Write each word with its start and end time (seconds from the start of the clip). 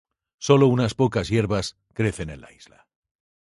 Solo 0.39 0.65
unas 0.65 0.95
pocas 0.95 1.27
hierbas 1.29 1.77
crecen 1.93 2.31
en 2.31 2.41
la 2.41 2.51
isla. 2.51 2.87